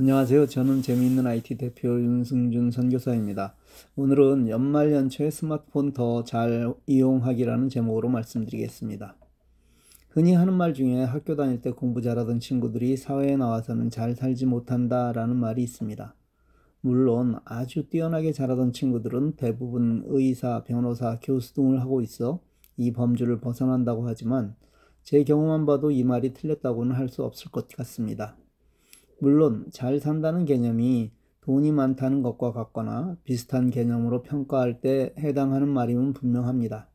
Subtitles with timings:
[0.00, 0.46] 안녕하세요.
[0.46, 3.56] 저는 재미있는 IT 대표 윤승준 선교사입니다.
[3.96, 9.16] 오늘은 연말 연초에 스마트폰 더 잘 이용하기라는 제목으로 말씀드리겠습니다.
[10.10, 15.10] 흔히 하는 말 중에 학교 다닐 때 공부 잘하던 친구들이 사회에 나와서는 잘 살지 못한다
[15.10, 16.14] 라는 말이 있습니다.
[16.80, 22.38] 물론 아주 뛰어나게 잘하던 친구들은 대부분 의사, 변호사, 교수 등을 하고 있어
[22.76, 24.54] 이 범주를 벗어난다고 하지만
[25.02, 28.36] 제 경우만 봐도 이 말이 틀렸다고는 할 수 없을 것 같습니다.
[29.20, 36.88] 물론 잘 산다는 개념이 돈이 많다는 것과 같거나 비슷한 개념으로 평가할 때 해당하는 말임은 분명합니다.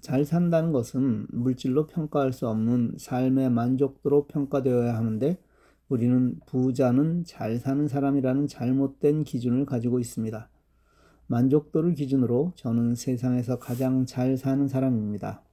[0.00, 5.38] 잘 산다는 것은 물질로 평가할 수 없는 삶의 만족도로 평가되어야 하는데
[5.88, 10.48] 우리는 부자는 잘 사는 사람이라는 잘못된 기준을 가지고 있습니다.
[11.28, 15.45] 만족도를 기준으로 저는 세상에서 가장 잘 사는 사람입니다.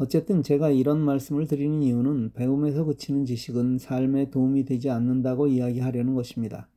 [0.00, 6.68] 어쨌든 제가 이런 말씀을 드리는 이유는 배움에서 그치는 지식은 삶에 도움이 되지 않는다고 이야기하려는 것입니다.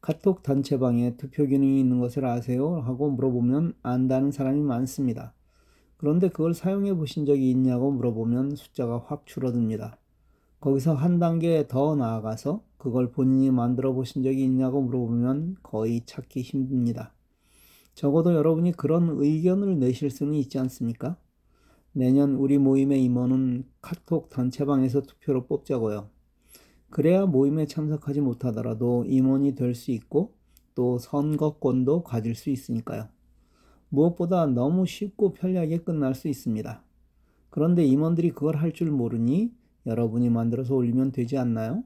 [0.00, 2.76] 카톡 단체방에 투표 기능이 있는 것을 아세요?
[2.76, 5.34] 하고 물어보면 안다는 사람이 많습니다.
[5.98, 9.98] 그런데 그걸 사용해 보신 적이 있냐고 물어보면 숫자가 확 줄어듭니다.
[10.60, 17.12] 거기서 한 단계 더 나아가서 그걸 본인이 만들어 보신 적이 있냐고 물어보면 거의 찾기 힘듭니다.
[17.94, 21.18] 적어도 여러분이 그런 의견을 내실 수는 있지 않습니까?
[21.94, 26.10] 내년 우리 모임의 임원은 카톡 단체방에서 투표로 뽑자고요.
[26.90, 30.34] 그래야 모임에 참석하지 못하더라도 임원이 될 수 있고
[30.74, 33.08] 또 선거권도 가질 수 있으니까요.
[33.90, 36.84] 무엇보다 너무 쉽고 편리하게 끝날 수 있습니다.
[37.50, 39.52] 그런데 임원들이 그걸 할 줄 모르니
[39.86, 41.84] 여러분이 만들어서 올리면 되지 않나요?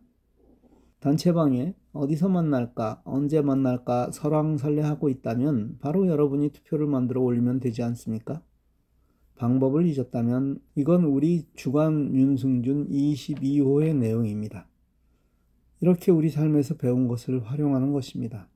[1.00, 8.43] 단체방에 어디서 만날까, 언제 만날까 설왕설래하고 있다면 바로 여러분이 투표를 만들어 올리면 되지 않습니까?
[9.39, 14.69] 방법을 잊었다면 이건 우리 주간 윤승준 22호의 내용입니다.
[15.81, 18.48] 이렇게 우리 삶에서 배운 것을 활용하는 것입니다.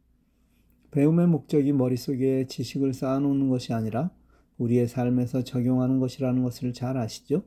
[0.90, 4.10] 배움의 목적이 머릿속에 지식을 쌓아놓는 것이 아니라
[4.58, 7.44] 우리의 삶에서 적용하는 것이라는 것을 잘 아시죠?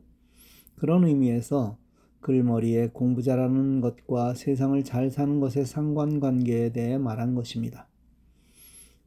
[0.76, 1.78] 그런 의미에서
[2.22, 7.88] 글머리에 공부 잘하는 것과 세상을 잘 사는 것의 상관관계에 대해 말한 것입니다.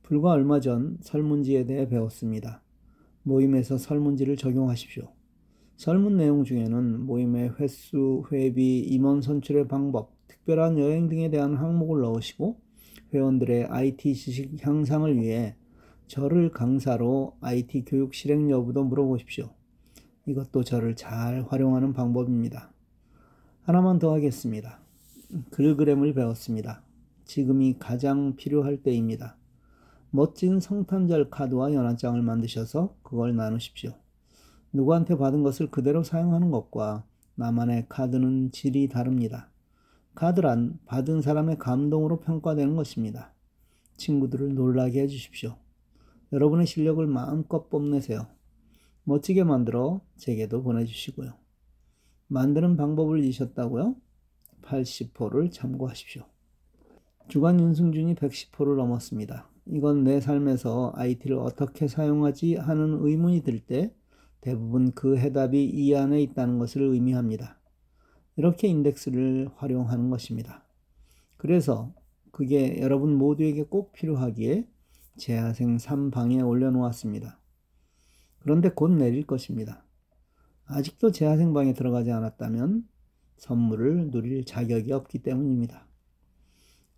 [0.03, 2.63] 불과 얼마 전 설문지에 대해 배웠습니다.
[3.23, 5.09] 모임에서 설문지를 적용하십시오.
[5.77, 12.61] 설문 내용 중에는 모임의 횟수, 회비, 임원 선출의 방법, 특별한 여행 등에 대한 항목을 넣으시고
[13.15, 15.55] 회원들의 IT 지식 향상을 위해
[16.09, 19.51] 저를 강사로 IT 교육 실행 여부도 물어보십시오.
[20.27, 22.73] 이것도 저를 잘 활용하는 방법입니다.
[23.63, 24.81] 하나만 더 하겠습니다.
[25.51, 26.83] 글그램을 배웠습니다.
[27.25, 29.38] 지금이 가장 필요할 때입니다.
[30.11, 33.93] 멋진 성탄절 카드와 연한장을 만드셔서 그걸 나누십시오.
[34.73, 37.05] 누구한테 받은 것을 그대로 사용하는 것과
[37.35, 39.51] 나만의 카드는 질이 다릅니다.
[40.15, 43.33] 카드란 받은 사람의 감동으로 평가되는 것입니다.
[43.97, 45.57] 친구들을 놀라게 해주십시오.
[46.33, 48.27] 여러분의 실력을 마음껏 뽐내세요.
[49.05, 51.35] 멋지게 만들어 제게도 보내주시고요.
[52.29, 53.95] 만드는 방법을 잊으셨다고요?
[54.63, 56.25] 80호를 참고하십시오.
[57.29, 59.49] 주간 윤승준이 110호를 넘었습니다.
[59.71, 63.95] 이건 내 삶에서 IT를 어떻게 사용하지 하는 의문이 들 때
[64.41, 67.59] 대부분 그 해답이 이 안에 있다는 것을 의미합니다.
[68.37, 70.65] 이렇게 인덱스를 활용하는 것입니다.
[71.37, 71.93] 그래서
[72.31, 74.69] 그게 여러분 모두에게 꼭 필요하기에
[75.17, 77.39] 재하생 3방에 올려놓았습니다.
[78.39, 79.85] 그런데 곧 내릴 것입니다.
[80.67, 82.87] 아직도 재하생 방에 들어가지 않았다면
[83.37, 85.87] 선물을 누릴 자격이 없기 때문입니다.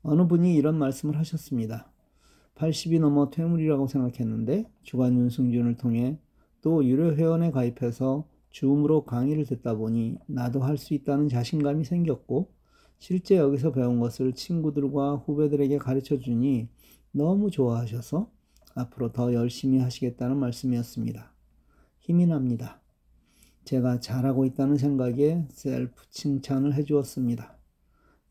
[0.03, 1.90] 어느 분이 이런 말씀을 하셨습니다.
[2.61, 6.19] 80이 넘어 퇴물이라고 생각했는데 주간 윤승준을 통해
[6.61, 12.53] 또 유료 회원에 가입해서 줌으로 강의를 듣다 보니 나도 할 수 있다는 자신감이 생겼고
[12.99, 16.69] 실제 여기서 배운 것을 친구들과 후배들에게 가르쳐 주니
[17.13, 18.31] 너무 좋아하셔서
[18.75, 21.33] 앞으로 더 열심히 하시겠다는 말씀이었습니다.
[21.99, 22.83] 힘이 납니다.
[23.65, 27.57] 제가 잘하고 있다는 생각에 셀프 칭찬을 해주었습니다.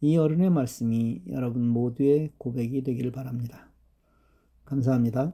[0.02, 3.69] 이 어른의 말씀이 여러분 모두의 고백이 되기를 바랍니다.
[4.70, 5.34] 감사합니다.